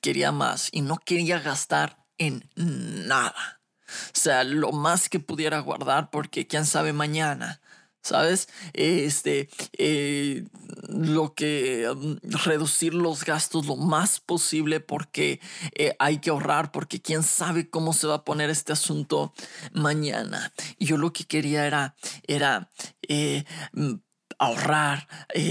quería 0.02 0.32
más 0.32 0.70
y 0.72 0.82
no 0.82 0.98
quería 0.98 1.40
gastar 1.40 2.06
en 2.18 2.50
nada. 2.56 3.59
O 4.08 4.20
sea, 4.20 4.44
lo 4.44 4.72
más 4.72 5.10
que 5.10 5.20
pudiera 5.20 5.60
guardar 5.60 6.10
porque 6.10 6.48
quién 6.48 6.66
sabe 6.66 6.94
mañana 6.94 7.60
¿sabes? 8.02 8.48
Este, 8.74 9.50
eh, 9.78 10.46
lo 10.88 11.34
que 11.34 11.88
mm, 11.96 12.32
reducir 12.46 12.94
los 12.94 13.24
gastos 13.24 13.66
lo 13.66 13.76
más 13.76 14.20
posible 14.20 14.80
porque 14.80 15.40
eh, 15.76 15.96
hay 16.00 16.20
que 16.20 16.30
ahorrar, 16.30 16.72
porque 16.72 17.02
quién 17.02 17.24
sabe 17.24 17.70
cómo 17.70 17.94
se 17.94 18.08
va 18.08 18.16
a 18.16 18.26
poner 18.26 18.50
este 18.50 18.74
asunto 18.74 19.34
mañana. 19.74 20.54
Yo 20.80 20.98
lo 20.98 21.14
que 21.14 21.26
quería 21.26 21.66
era, 21.66 21.96
era 22.28 22.70
eh, 23.08 23.46
ahorrar 24.40 25.08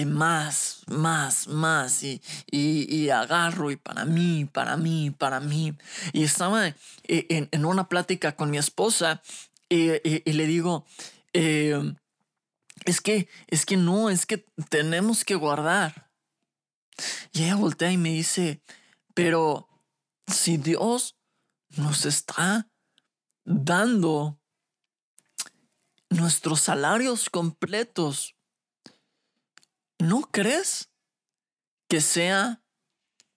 más, 0.06 0.82
más, 0.88 1.46
más 1.46 2.02
y, 2.02 2.20
y, 2.50 3.10
agarro 3.10 3.70
y 3.70 3.76
para 3.76 4.04
mí, 4.04 4.46
para 4.46 4.76
mí, 4.76 5.10
para 5.10 5.40
mí. 5.40 5.76
Y 6.12 6.24
estaba 6.24 6.66
en, 7.04 7.48
en 7.50 7.64
una 7.64 7.88
plática 7.88 8.34
con 8.34 8.50
mi 8.50 8.58
esposa 8.58 9.22
y, 9.68 9.90
y 10.02 10.32
le 10.32 10.46
digo, 10.46 10.86
es 12.84 13.00
que, 13.00 13.28
es 13.46 13.66
que 13.66 13.76
no, 13.76 14.10
es 14.10 14.26
que 14.26 14.46
tenemos 14.70 15.24
que 15.24 15.34
guardar. 15.34 16.10
Y 17.32 17.44
ella 17.44 17.56
voltea 17.56 17.92
y 17.92 17.98
me 17.98 18.10
dice, 18.10 18.62
pero 19.14 19.68
si 20.26 20.56
Dios 20.56 21.16
nos 21.76 22.06
está 22.06 22.70
dando 23.44 24.40
nuestros 26.10 26.60
salarios 26.60 27.30
completos, 27.30 28.37
¿no 29.98 30.22
crees 30.30 30.90
que 31.88 32.00
sea 32.00 32.62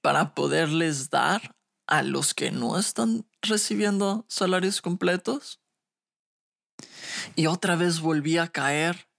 para 0.01 0.33
poderles 0.35 1.09
dar 1.09 1.55
a 1.87 2.03
los 2.03 2.33
que 2.33 2.51
no 2.51 2.77
están 2.77 3.27
recibiendo 3.41 4.25
salarios 4.29 4.81
completos? 4.81 5.59
Y 7.35 7.47
otra 7.47 7.75
vez 7.75 7.99
volví 7.99 8.37
a 8.37 8.47
caer 8.47 9.09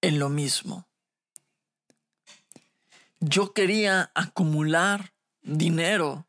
en 0.00 0.18
lo 0.18 0.28
mismo. 0.28 0.88
Yo 3.20 3.52
quería 3.52 4.12
acumular 4.14 5.12
dinero 5.42 6.28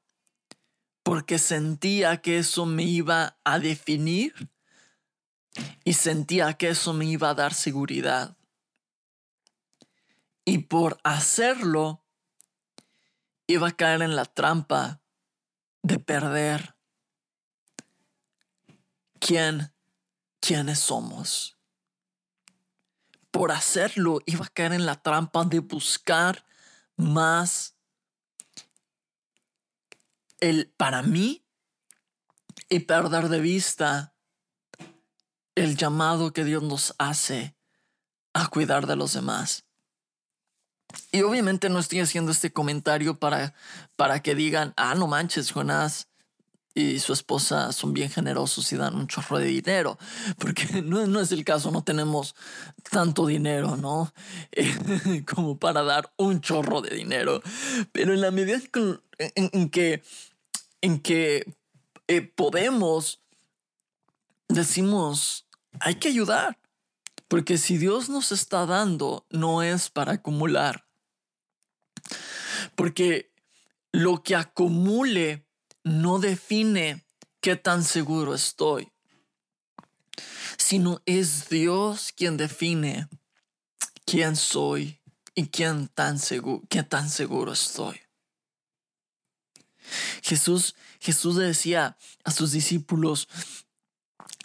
porque 1.04 1.38
sentía 1.38 2.22
que 2.22 2.40
eso 2.40 2.66
me 2.66 2.84
iba 2.84 3.38
a 3.44 3.60
definir 3.60 4.50
y 5.84 5.94
sentía 5.94 6.54
que 6.54 6.70
eso 6.70 6.94
me 6.94 7.06
iba 7.06 7.30
a 7.30 7.36
dar 7.36 7.54
seguridad. 7.54 8.39
Y 10.50 10.58
por 10.60 11.00
hacerlo, 11.04 12.04
iba 13.48 13.68
a 13.68 13.72
caer 13.72 14.02
en 14.02 14.16
la 14.16 14.26
trampa 14.26 15.02
de 15.84 16.00
perder 16.00 16.76
quién, 19.20 19.74
quiénes 20.40 20.80
somos 20.80 21.60
por 23.32 23.52
hacerlo 23.52 24.20
iba 24.26 24.46
a 24.46 24.50
caer 24.50 24.74
en 24.74 24.86
la 24.86 25.02
trampa 25.02 25.46
de 25.46 25.60
buscar 25.60 26.46
más 26.96 27.76
el 30.40 30.70
para 30.78 31.04
mí 31.04 31.46
y 32.70 32.80
perder 32.80 33.30
de 33.30 33.40
vista 33.40 34.14
el 35.56 35.78
llamado 35.78 36.34
que 36.34 36.44
Dios 36.44 36.64
nos 36.64 36.96
hace 36.98 37.56
a 38.34 38.48
cuidar 38.48 38.88
de 38.88 38.96
los 38.96 39.14
demás. 39.14 39.69
Y 41.12 41.22
obviamente 41.22 41.70
no 41.70 41.80
estoy 41.80 42.00
haciendo 42.00 42.32
este 42.32 42.52
comentario 42.52 43.16
para, 43.16 43.54
para 43.96 44.22
que 44.22 44.36
digan, 44.36 44.74
ah, 44.78 44.96
no 44.96 45.08
manches, 45.08 45.52
Jonás, 45.52 46.08
y 46.74 47.00
su 47.00 47.14
esposa 47.14 47.72
son 47.72 47.94
bien 47.94 48.10
generosos 48.10 48.72
y 48.72 48.78
dan 48.78 48.96
un 48.96 49.08
chorro 49.08 49.40
de 49.40 49.46
dinero, 49.46 49.98
porque 50.38 50.66
no, 50.84 51.06
no 51.08 51.20
es 51.20 51.32
el 51.32 51.44
caso, 51.44 51.72
no 51.72 51.84
tenemos 51.84 52.36
tanto 52.90 53.26
dinero, 53.26 53.76
¿no? 53.76 54.14
como 55.34 55.58
para 55.58 55.84
dar 55.84 56.12
un 56.18 56.42
chorro 56.42 56.82
de 56.82 56.96
dinero, 56.96 57.42
pero 57.92 58.14
en 58.14 58.22
la 58.22 58.32
medida 58.32 58.60
en, 59.36 59.70
que, 59.70 60.04
en 60.82 61.00
que 61.00 61.54
eh, 62.08 62.22
podemos, 62.22 63.20
decimos, 64.48 65.46
hay 65.80 65.96
que 65.96 66.10
ayudar, 66.10 66.58
porque 67.30 67.58
si 67.58 67.78
Dios 67.78 68.10
nos 68.10 68.34
está 68.34 68.66
dando, 68.66 69.26
no 69.30 69.62
es 69.64 69.90
para 69.90 70.14
acumular, 70.14 70.88
porque 72.76 73.32
lo 73.92 74.24
que 74.24 74.36
acumule, 74.36 75.46
no 75.84 76.20
define 76.20 77.06
qué 77.40 77.56
tan 77.56 77.84
seguro 77.84 78.34
estoy, 78.34 78.92
sino 80.58 81.02
es 81.06 81.50
Dios 81.50 82.12
quien 82.16 82.36
define 82.36 83.08
quién 84.06 84.36
soy 84.36 85.00
y 85.36 85.48
quién 85.48 85.88
tan 85.88 86.18
seguro, 86.18 86.64
qué 86.68 86.82
tan 86.82 87.10
seguro 87.10 87.54
estoy. 87.54 88.02
Jesús, 90.24 90.76
Jesús 91.00 91.36
decía 91.36 91.96
a 92.24 92.32
sus 92.32 92.52
discípulos, 92.52 93.28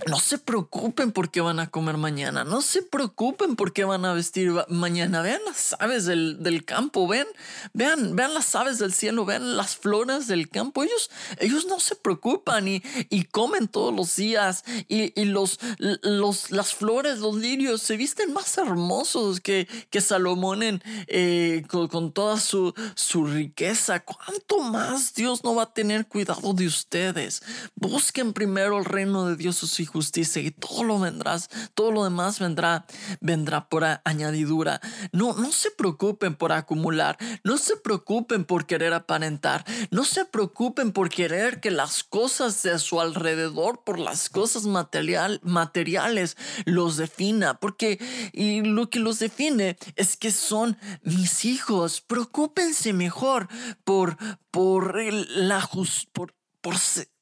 no 0.09 0.19
se 0.19 0.39
preocupen 0.39 1.13
por 1.13 1.31
qué 1.31 1.41
van 1.41 1.61
a 1.61 1.71
comer 1.71 1.97
mañana, 1.97 2.43
no 2.43 2.63
se 2.63 2.83
preocupen 2.83 3.55
por 3.55 3.73
qué 3.73 3.85
van 3.85 4.05
a 4.05 4.13
vestir 4.13 4.53
mañana. 4.69 5.23
Vean 5.23 5.41
las 5.47 5.77
aves 5.79 6.05
del, 6.05 6.65
campo, 6.67 7.07
ven, 7.07 7.27
vean, 7.73 8.17
vean 8.17 8.35
las 8.35 8.55
aves 8.57 8.79
del 8.79 8.93
cielo, 8.93 9.25
vean 9.25 9.57
las 9.57 9.77
flores 9.77 10.27
del 10.27 10.49
campo. 10.49 10.83
Ellos, 10.83 11.11
ellos 11.39 11.67
no 11.67 11.79
se 11.79 11.95
preocupan 11.95 12.67
y, 12.67 12.83
y 13.09 13.25
comen 13.25 13.69
todos 13.69 13.95
los 13.95 14.17
días 14.17 14.65
y, 14.89 15.19
y 15.19 15.27
los, 15.27 15.61
los, 15.79 16.51
las 16.51 16.75
flores, 16.75 17.21
los 17.21 17.37
lirios 17.37 17.81
se 17.81 17.97
visten 17.97 18.33
más 18.33 18.59
hermosos 18.59 19.41
que, 19.41 19.69
que 19.91 20.01
Salomón 20.01 20.65
en, 20.65 20.83
eh, 21.07 21.65
con, 21.69 21.87
con, 21.87 22.13
toda 22.13 22.41
su, 22.41 22.75
su 22.97 23.27
riqueza. 23.27 24.01
¿Cuánto 24.01 24.59
más 24.59 25.15
Dios 25.15 25.45
no 25.45 25.55
va 25.55 25.63
a 25.65 25.73
tener 25.73 26.07
cuidado 26.09 26.53
de 26.53 26.67
ustedes? 26.67 27.43
Busquen 27.77 28.33
primero 28.33 28.79
el 28.79 28.85
reino 28.85 29.27
de 29.27 29.37
Dios 29.37 29.63
y 29.83 29.87
justicia 29.87 30.43
y 30.43 30.51
todo 30.51 30.85
lo 30.85 30.99
vendrás, 30.99 31.51
todo 31.75 31.91
lo 31.91 32.05
demás 32.05 32.39
vendrá, 32.39 32.87
vendrá 33.21 33.69
por 33.69 33.85
añadidura. 34.05 34.81
No, 35.13 35.35
no 35.35 35.53
se 35.53 35.71
preocupen 35.71 36.35
por 36.35 36.53
acumular, 36.53 37.19
no 37.43 37.59
se 37.59 37.77
preocupen 37.77 38.45
por 38.45 38.67
querer 38.67 38.93
aparentar, 38.93 39.65
no 39.91 40.05
se 40.05 40.25
preocupen 40.25 40.93
por 40.93 41.09
querer 41.09 41.61
que 41.61 41.71
las 41.71 42.05
cosas 42.05 42.63
de 42.63 42.79
su 42.79 43.01
alrededor, 43.01 43.83
por 43.85 43.99
las 43.99 44.29
cosas 44.29 44.65
material, 44.65 45.41
materiales, 45.43 46.37
los 46.65 46.97
defina, 46.97 47.59
porque 47.61 47.99
y 48.33 48.63
lo 48.63 48.91
que 48.91 48.99
los 48.99 49.19
define 49.19 49.77
es 49.97 50.17
que 50.17 50.31
son 50.31 50.79
mis 51.03 51.45
hijos. 51.45 52.01
Preocúpense 52.01 52.93
mejor 52.93 53.49
por, 53.85 54.17
por, 54.51 54.97
la, 54.97 55.69
por, 56.13 56.35
por, 56.61 56.75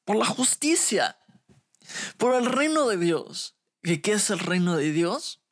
por 0.05 0.17
la 0.17 0.27
justicia 0.27 1.17
por 2.17 2.35
el 2.35 2.47
reino 2.47 2.87
de 2.89 2.97
Dios. 2.97 3.57
¿Y 3.83 3.99
qué 3.99 4.13
es 4.13 4.31
el 4.31 4.39
reino 4.39 4.77
de 4.77 4.93
Dios? 4.93 5.43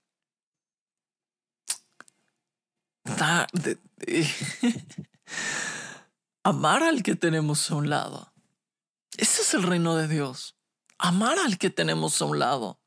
Amar 6.45 6.83
al 6.83 7.03
que 7.03 7.17
tenemos 7.17 7.71
a 7.71 7.75
un 7.75 7.91
lado. 7.91 8.33
Ese 9.17 9.43
es 9.43 9.55
el 9.55 9.63
reino 9.63 9.97
de 9.97 10.09
Dios. 10.09 10.57
Amar 10.99 11.39
al 11.39 11.59
que 11.59 11.71
tenemos 11.71 12.21
a 12.23 12.27
un 12.27 12.39
lado. 12.39 12.81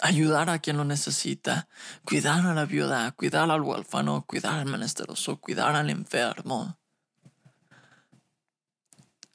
Ayudar 0.00 0.50
a 0.50 0.58
quien 0.58 0.76
lo 0.76 0.84
necesita. 0.84 1.68
Cuidar 2.04 2.46
a 2.46 2.54
la 2.54 2.66
viuda. 2.66 3.10
Cuidar 3.12 3.50
al 3.50 3.62
huérfano. 3.62 4.24
Cuidar 4.26 4.58
al 4.58 4.66
menesteroso. 4.66 5.40
Cuidar 5.40 5.74
al 5.74 5.88
enfermo 5.88 6.78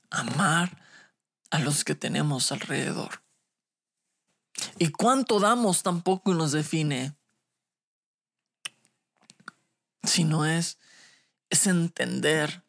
amar 0.09 0.81
a 1.51 1.59
los 1.59 1.83
que 1.83 1.95
tenemos 1.95 2.51
alrededor. 2.51 3.23
Y 4.77 4.89
cuánto 4.91 5.39
damos 5.39 5.83
tampoco 5.83 6.33
nos 6.33 6.51
define. 6.51 7.15
Sino 10.03 10.45
es, 10.45 10.77
es 11.49 11.67
entender 11.67 12.63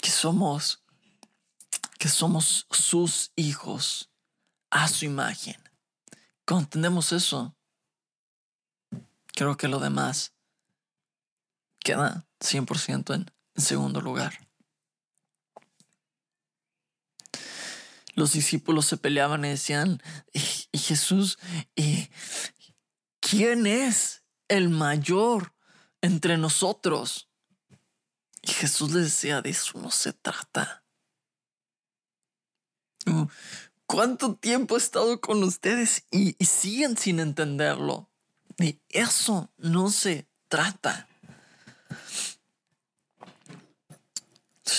que 0.00 0.10
somos, 0.10 0.82
que 1.98 2.08
somos 2.08 2.66
sus 2.70 3.32
hijos 3.36 4.10
a 4.70 4.88
su 4.88 5.04
imagen. 5.04 5.56
Cuando 6.46 6.68
eso, 7.12 7.54
creo 9.34 9.56
que 9.56 9.68
lo 9.68 9.78
demás 9.78 10.32
queda 11.80 12.26
100% 12.40 13.14
en, 13.14 13.32
en 13.54 13.62
segundo 13.62 14.00
lugar. 14.00 14.45
Los 18.16 18.32
discípulos 18.32 18.86
se 18.86 18.96
peleaban 18.96 19.44
y 19.44 19.50
decían, 19.50 20.02
y 20.32 20.78
Jesús, 20.78 21.38
¿quién 23.20 23.66
es 23.66 24.24
el 24.48 24.70
mayor 24.70 25.54
entre 26.00 26.36
nosotros? 26.36 27.28
Y 28.42 28.50
Jesús 28.50 28.92
les 28.92 29.04
decía, 29.04 29.42
de 29.42 29.50
eso 29.50 29.78
no 29.78 29.92
se 29.92 30.12
trata. 30.12 30.82
¿Cuánto 33.86 34.34
tiempo 34.34 34.74
he 34.74 34.78
estado 34.78 35.20
con 35.20 35.44
ustedes 35.44 36.06
y, 36.10 36.34
y 36.42 36.46
siguen 36.46 36.96
sin 36.96 37.20
entenderlo? 37.20 38.10
De 38.56 38.80
eso 38.88 39.52
no 39.58 39.90
se 39.90 40.26
trata. 40.48 41.06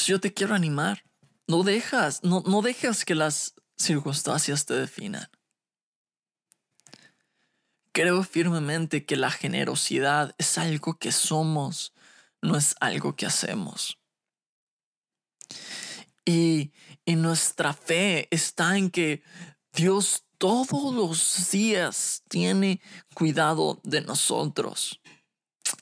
yo 0.08 0.19
te 0.19 0.34
quiero 0.34 0.56
animar. 0.56 1.07
No 1.47 1.63
dejas, 1.63 2.23
no, 2.23 2.43
no 2.45 2.62
dejas 2.62 3.05
que 3.05 3.15
las 3.15 3.55
circunstancias 3.77 4.65
te 4.65 4.73
definan. 4.73 5.29
Creo 7.93 8.23
firmemente 8.23 9.05
que 9.05 9.15
la 9.15 9.31
generosidad 9.31 10.36
es 10.38 10.57
algo 10.57 10.99
que 10.99 11.12
somos, 11.12 11.93
no 12.41 12.57
es 12.57 12.75
algo 12.79 13.15
que 13.15 13.25
hacemos. 13.25 13.97
Y, 16.25 16.73
y 17.05 17.15
nuestra 17.15 17.73
fe 17.73 18.27
está 18.29 18.77
en 18.77 18.91
que 18.91 19.23
Dios 19.73 20.25
todos 20.38 20.93
los 20.93 21.49
días 21.49 22.23
tiene 22.27 22.81
cuidado 23.13 23.79
de 23.83 24.01
nosotros. 24.01 25.01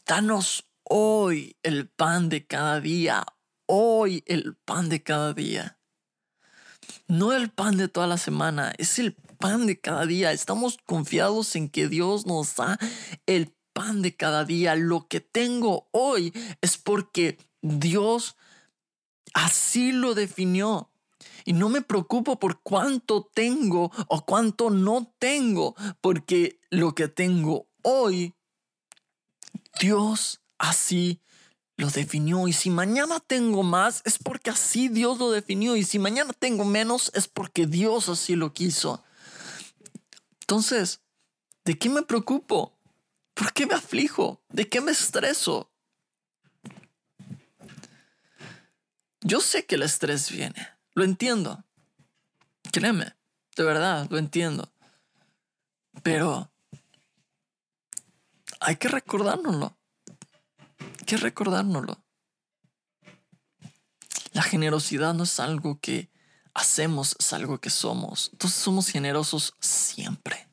Danos 0.06 0.69
hoy 0.84 1.58
el 1.63 1.89
pan 1.89 2.30
de 2.30 2.45
cada 2.45 2.80
día 2.80 3.25
hoy 3.65 4.23
el 4.25 4.56
pan 4.56 4.89
de 4.89 5.04
cada 5.04 5.34
día. 5.34 5.80
No 7.08 7.34
el 7.34 7.49
pan 7.49 7.78
de 7.78 7.88
toda 7.88 8.08
la 8.08 8.17
semana, 8.17 8.73
es 8.78 8.99
el 8.99 9.13
pan 9.13 9.67
de 9.67 9.80
cada 9.80 10.06
día. 10.06 10.32
Estamos 10.32 10.78
confiados 10.86 11.56
en 11.56 11.69
que 11.69 11.88
Dios 11.88 12.25
nos 12.25 12.56
da 12.56 12.80
el 13.25 13.54
pan 13.73 14.01
de 14.01 14.15
cada 14.15 14.45
día. 14.45 14.75
Lo 14.75 15.08
que 15.08 15.19
tengo 15.19 15.88
hoy 15.91 16.34
es 16.62 16.78
porque 16.78 17.38
Dios 17.62 18.36
así 19.34 19.91
lo 19.91 20.15
definió. 20.15 20.91
Y 21.43 21.54
no 21.54 21.69
me 21.69 21.82
preocupo 21.82 22.39
por 22.39 22.62
cuánto 22.62 23.23
tengo 23.34 23.91
o 24.08 24.25
cuánto 24.25 24.71
no 24.71 25.13
tengo, 25.19 25.75
porque 26.01 26.60
lo 26.71 26.95
que 26.95 27.08
tengo 27.08 27.67
hoy, 27.84 28.34
Dios 29.80 30.41
así 30.58 31.21
lo 31.78 31.90
definió. 31.90 32.48
Y 32.48 32.54
si 32.54 32.70
mañana 32.70 33.20
tengo 33.20 33.64
más, 33.64 34.02
es 34.06 34.18
porque 34.18 34.50
así 34.50 34.88
Dios 34.88 35.18
lo 35.18 35.32
definió. 35.32 35.76
Y 35.76 35.84
si 35.84 36.00
mañana 36.00 36.34
tengo 36.34 36.66
menos, 36.66 37.12
es 37.14 37.28
porque 37.28 37.66
Dios 37.66 38.10
así 38.10 38.36
lo 38.36 38.54
quiso. 38.54 39.04
Entonces, 40.42 41.02
¿de 41.64 41.78
qué 41.78 41.90
me 41.90 42.04
preocupo? 42.04 42.78
¿Por 43.34 43.52
qué 43.54 43.66
me 43.66 43.74
aflijo? 43.74 44.42
¿De 44.50 44.70
qué 44.70 44.80
me 44.80 44.92
estreso? 44.92 45.70
Yo 49.22 49.42
sé 49.42 49.66
que 49.66 49.76
el 49.76 49.82
estrés 49.82 50.30
viene, 50.30 50.70
lo 50.94 51.04
entiendo. 51.04 51.64
Créeme, 52.72 53.16
de 53.56 53.64
verdad, 53.64 54.08
lo 54.10 54.20
entiendo. 54.20 54.72
Pero 56.04 56.52
hay 58.60 58.76
que 58.76 58.88
recordárnoslo 58.88 59.76
que 61.06 61.18
recordárnoslo. 61.18 62.04
La 64.34 64.44
generosidad 64.44 65.13
no 65.13 65.24
es 65.24 65.39
algo 65.39 65.80
que 65.80 66.10
hacemos, 66.54 67.15
es 67.20 67.32
algo 67.34 67.60
que 67.60 67.70
somos. 67.70 68.30
Entonces 68.34 68.60
somos 68.60 68.89
generosos 68.89 69.54
siempre, 69.60 70.50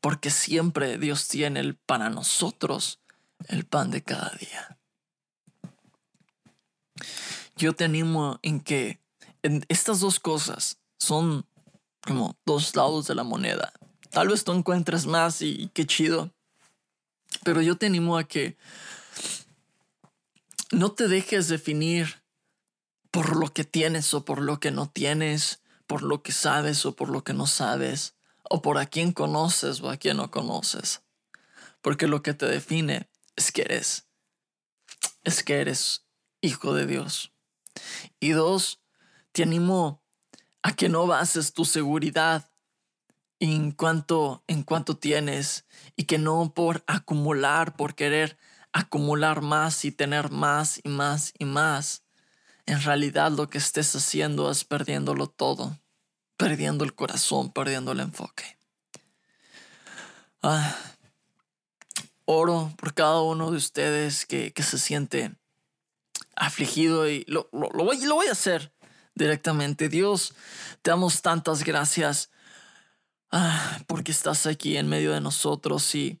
porque 0.00 0.30
siempre 0.30 0.98
Dios 0.98 1.26
tiene 1.26 1.60
el, 1.60 1.74
para 1.74 2.10
nosotros 2.10 3.00
el 3.48 3.64
pan 3.64 3.90
de 3.90 4.02
cada 4.02 4.30
día. 4.38 4.78
Yo 7.56 7.72
te 7.72 7.84
animo 7.84 8.38
en 8.42 8.60
que 8.60 9.00
en 9.42 9.64
estas 9.68 10.00
dos 10.00 10.20
cosas 10.20 10.78
son 10.98 11.44
como 12.02 12.36
dos 12.46 12.76
lados 12.76 13.06
de 13.06 13.14
la 13.14 13.24
moneda. 13.24 13.72
Tal 14.10 14.28
vez 14.28 14.44
tú 14.44 14.52
encuentres 14.52 15.06
más 15.06 15.42
y 15.42 15.70
qué 15.74 15.86
chido, 15.86 16.32
pero 17.44 17.60
yo 17.62 17.76
te 17.76 17.86
animo 17.86 18.16
a 18.16 18.24
que 18.24 18.56
no 20.72 20.92
te 20.92 21.08
dejes 21.08 21.48
definir 21.48 22.22
por 23.10 23.36
lo 23.36 23.52
que 23.52 23.64
tienes 23.64 24.12
o 24.14 24.24
por 24.24 24.40
lo 24.40 24.60
que 24.60 24.70
no 24.70 24.88
tienes, 24.88 25.62
por 25.86 26.02
lo 26.02 26.22
que 26.22 26.32
sabes 26.32 26.84
o 26.84 26.94
por 26.94 27.08
lo 27.08 27.24
que 27.24 27.32
no 27.32 27.46
sabes, 27.46 28.14
o 28.42 28.62
por 28.62 28.78
a 28.78 28.86
quién 28.86 29.12
conoces 29.12 29.80
o 29.80 29.90
a 29.90 29.96
quién 29.96 30.18
no 30.18 30.30
conoces. 30.30 31.02
Porque 31.80 32.06
lo 32.06 32.22
que 32.22 32.34
te 32.34 32.46
define 32.46 33.08
es 33.36 33.52
que 33.52 33.62
eres, 33.62 34.06
es 35.24 35.42
que 35.42 35.60
eres 35.60 36.04
hijo 36.40 36.74
de 36.74 36.86
Dios. 36.86 37.32
Y 38.20 38.30
dos, 38.30 38.80
te 39.32 39.44
animo 39.44 40.02
a 40.62 40.74
que 40.74 40.88
no 40.88 41.06
bases 41.06 41.52
tu 41.52 41.64
seguridad 41.64 42.50
en 43.40 43.70
cuanto, 43.70 44.42
en 44.48 44.62
cuanto 44.64 44.96
tienes 44.96 45.64
y 45.96 46.04
que 46.04 46.18
no 46.18 46.52
por 46.54 46.82
acumular, 46.86 47.76
por 47.76 47.94
querer 47.94 48.36
acumular 48.72 49.40
más 49.42 49.84
y 49.84 49.92
tener 49.92 50.30
más 50.30 50.80
y 50.82 50.88
más 50.88 51.32
y 51.38 51.44
más, 51.44 52.04
en 52.66 52.82
realidad 52.82 53.32
lo 53.32 53.48
que 53.48 53.58
estés 53.58 53.94
haciendo 53.96 54.50
es 54.50 54.64
perdiéndolo 54.64 55.26
todo, 55.26 55.78
perdiendo 56.36 56.84
el 56.84 56.94
corazón, 56.94 57.52
perdiendo 57.52 57.92
el 57.92 58.00
enfoque. 58.00 58.58
Ah, 60.42 60.76
oro 62.24 62.72
por 62.76 62.94
cada 62.94 63.22
uno 63.22 63.50
de 63.50 63.56
ustedes 63.56 64.26
que, 64.26 64.52
se 64.56 64.78
siente 64.78 65.34
afligido 66.36 67.08
y 67.08 67.24
lo, 67.26 67.48
voy, 67.52 68.04
lo 68.04 68.14
voy 68.14 68.26
a 68.26 68.32
hacer 68.32 68.72
directamente. 69.14 69.88
Dios, 69.88 70.34
te 70.82 70.90
damos 70.90 71.22
tantas 71.22 71.64
gracias 71.64 72.30
ah, 73.32 73.80
porque 73.86 74.12
estás 74.12 74.46
aquí 74.46 74.76
en 74.76 74.88
medio 74.88 75.12
de 75.12 75.20
nosotros 75.20 75.94
y 75.94 76.20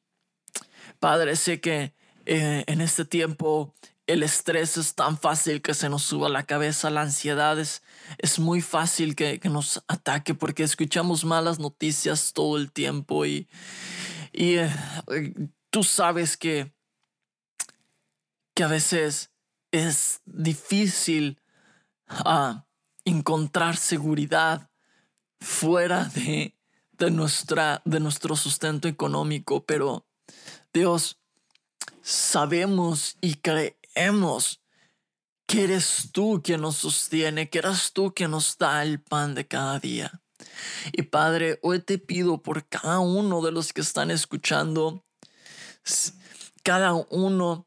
Padre, 0.98 1.36
sé 1.36 1.60
que 1.60 1.94
eh, 2.30 2.64
en 2.66 2.82
este 2.82 3.06
tiempo 3.06 3.74
el 4.06 4.22
estrés 4.22 4.76
es 4.76 4.94
tan 4.94 5.16
fácil 5.16 5.62
que 5.62 5.72
se 5.72 5.88
nos 5.88 6.02
suba 6.02 6.28
la 6.28 6.42
cabeza, 6.42 6.90
la 6.90 7.00
ansiedad 7.00 7.58
es, 7.58 7.80
muy 8.38 8.60
fácil 8.60 9.16
que, 9.16 9.40
nos 9.44 9.82
ataque 9.88 10.34
porque 10.34 10.62
escuchamos 10.62 11.24
malas 11.24 11.58
noticias 11.58 12.34
todo 12.34 12.58
el 12.58 12.70
tiempo 12.70 13.24
y, 13.24 13.48
y 14.34 14.56
eh, 14.56 14.70
tú 15.70 15.82
sabes 15.82 16.36
que, 16.36 16.70
que 18.52 18.62
a 18.62 18.68
veces 18.68 19.30
es 19.70 20.20
difícil 20.26 21.40
ah, 22.08 22.66
encontrar 23.06 23.78
seguridad 23.78 24.68
fuera 25.40 26.04
de, 26.04 26.54
de, 26.92 27.10
nuestra, 27.10 27.80
de 27.86 28.00
nuestro 28.00 28.36
sustento 28.36 28.86
económico, 28.86 29.64
pero 29.64 30.06
Dios, 30.74 31.17
sabemos 32.02 33.16
y 33.20 33.34
creemos 33.36 34.60
que 35.46 35.64
eres 35.64 36.10
tú 36.12 36.42
quien 36.44 36.60
nos 36.60 36.76
sostiene, 36.76 37.48
que 37.48 37.58
eres 37.58 37.92
tú 37.92 38.12
quien 38.14 38.32
nos 38.32 38.58
da 38.58 38.82
el 38.82 39.00
pan 39.00 39.34
de 39.34 39.46
cada 39.46 39.78
día. 39.78 40.22
Y 40.92 41.02
Padre, 41.02 41.58
hoy 41.62 41.80
te 41.80 41.98
pido 41.98 42.42
por 42.42 42.68
cada 42.68 43.00
uno 43.00 43.40
de 43.40 43.50
los 43.50 43.72
que 43.72 43.80
están 43.80 44.10
escuchando, 44.10 45.04
cada 46.62 46.92
uno 46.94 47.66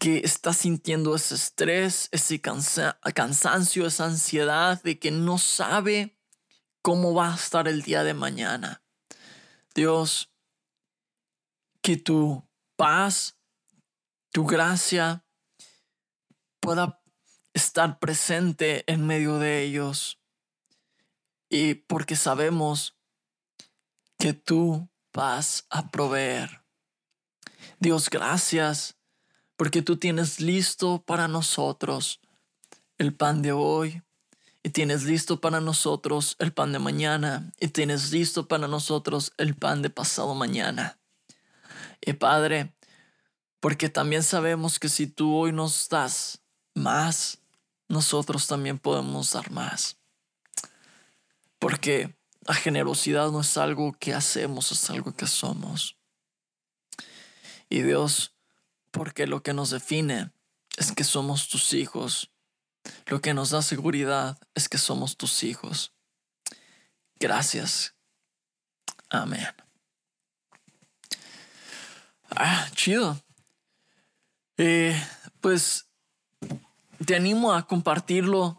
que 0.00 0.18
está 0.18 0.52
sintiendo 0.52 1.14
ese 1.14 1.34
estrés, 1.36 2.08
ese 2.10 2.40
cansancio, 2.40 3.86
esa 3.86 4.06
ansiedad 4.06 4.82
de 4.82 4.98
que 4.98 5.10
no 5.10 5.38
sabe 5.38 6.18
cómo 6.80 7.14
va 7.14 7.32
a 7.32 7.36
estar 7.36 7.68
el 7.68 7.82
día 7.82 8.02
de 8.02 8.14
mañana. 8.14 8.82
Dios, 9.74 10.32
que 11.82 11.96
tú 11.96 12.44
paz, 12.82 13.38
tu 14.32 14.44
gracia 14.44 15.24
pueda 16.58 17.00
estar 17.54 18.00
presente 18.00 18.82
en 18.92 19.06
medio 19.06 19.38
de 19.38 19.62
ellos. 19.62 20.18
Y 21.48 21.74
porque 21.74 22.16
sabemos 22.16 22.98
que 24.18 24.32
tú 24.32 24.88
vas 25.12 25.64
a 25.70 25.92
proveer. 25.92 26.64
Dios, 27.78 28.10
gracias 28.10 28.96
porque 29.54 29.82
tú 29.82 29.96
tienes 29.96 30.40
listo 30.40 31.04
para 31.04 31.28
nosotros 31.28 32.20
el 32.98 33.14
pan 33.14 33.42
de 33.42 33.52
hoy 33.52 34.02
y 34.64 34.70
tienes 34.70 35.04
listo 35.04 35.40
para 35.40 35.60
nosotros 35.60 36.34
el 36.40 36.52
pan 36.52 36.72
de 36.72 36.80
mañana 36.80 37.52
y 37.60 37.68
tienes 37.68 38.10
listo 38.10 38.48
para 38.48 38.66
nosotros 38.66 39.34
el 39.36 39.54
pan 39.54 39.82
de 39.82 39.90
pasado 39.90 40.34
mañana. 40.34 40.98
Y 42.04 42.14
Padre, 42.14 42.74
porque 43.60 43.88
también 43.88 44.22
sabemos 44.22 44.78
que 44.78 44.88
si 44.88 45.06
tú 45.06 45.34
hoy 45.36 45.52
nos 45.52 45.88
das 45.88 46.42
más, 46.74 47.38
nosotros 47.88 48.46
también 48.46 48.78
podemos 48.78 49.32
dar 49.32 49.50
más. 49.50 49.98
Porque 51.58 52.16
la 52.40 52.54
generosidad 52.54 53.30
no 53.30 53.40
es 53.40 53.56
algo 53.56 53.92
que 53.92 54.14
hacemos, 54.14 54.72
es 54.72 54.90
algo 54.90 55.14
que 55.14 55.28
somos. 55.28 55.96
Y 57.68 57.82
Dios, 57.82 58.34
porque 58.90 59.26
lo 59.26 59.42
que 59.42 59.54
nos 59.54 59.70
define 59.70 60.32
es 60.76 60.90
que 60.90 61.04
somos 61.04 61.48
tus 61.48 61.72
hijos. 61.72 62.32
Lo 63.06 63.20
que 63.20 63.32
nos 63.32 63.50
da 63.50 63.62
seguridad 63.62 64.38
es 64.54 64.68
que 64.68 64.78
somos 64.78 65.16
tus 65.16 65.44
hijos. 65.44 65.92
Gracias. 67.20 67.94
Amén. 69.08 69.61
Ah, 72.36 72.66
chido. 72.74 73.20
Eh, 74.56 75.00
pues 75.40 75.86
te 77.04 77.16
animo 77.16 77.52
a 77.52 77.66
compartirlo 77.66 78.58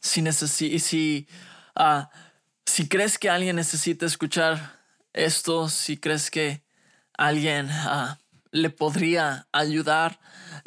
si, 0.00 0.22
si, 0.32 1.26
uh, 1.78 2.02
si 2.64 2.88
crees 2.88 3.18
que 3.18 3.28
alguien 3.28 3.56
necesita 3.56 4.06
escuchar 4.06 4.80
esto, 5.12 5.68
si 5.68 5.96
crees 5.96 6.30
que 6.30 6.62
alguien 7.16 7.66
uh, 7.70 8.14
le 8.50 8.70
podría 8.70 9.46
ayudar, 9.52 10.18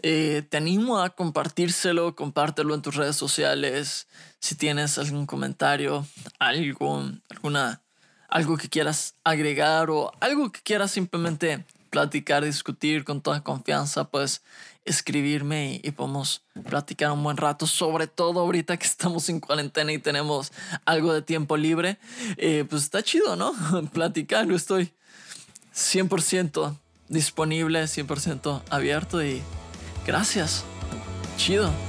eh, 0.02 0.44
te 0.50 0.58
animo 0.58 1.00
a 1.00 1.10
compartírselo, 1.12 2.16
compártelo 2.16 2.76
en 2.76 2.82
tus 2.82 2.96
redes 2.96 3.16
sociales. 3.16 4.08
Si 4.40 4.56
tienes 4.56 4.98
algún 4.98 5.26
comentario, 5.26 6.06
algo, 6.38 7.04
alguna, 7.30 7.82
algo 8.28 8.58
que 8.58 8.70
quieras 8.70 9.16
agregar 9.24 9.90
o 9.90 10.12
algo 10.20 10.52
que 10.52 10.62
quieras 10.62 10.92
simplemente 10.92 11.66
platicar, 11.90 12.44
discutir 12.44 13.04
con 13.04 13.22
toda 13.22 13.44
confianza, 13.44 14.06
pues 14.06 14.42
escribirme 14.86 15.82
y, 15.84 15.92
podemos 15.92 16.44
platicar 16.68 17.12
un 17.12 17.24
buen 17.24 17.38
rato, 17.38 17.68
sobre 17.68 18.08
todo 18.08 18.40
ahorita 18.40 18.78
que 18.78 18.88
estamos 18.88 19.30
en 19.30 19.40
cuarentena 19.40 19.92
y 19.92 20.00
tenemos 20.00 20.52
algo 20.86 21.14
de 21.14 21.22
tiempo 21.22 21.58
libre, 21.58 22.00
eh, 22.38 22.66
pues 22.70 22.84
está 22.84 23.04
chido, 23.04 23.36
¿no? 23.36 23.54
platicar, 23.94 24.48
yo 24.48 24.56
estoy 24.56 24.94
100% 25.76 26.76
disponible, 27.08 27.84
100% 27.84 28.62
abierto 28.70 29.24
y 29.24 29.42
gracias. 30.06 30.64
Chido. 31.38 31.89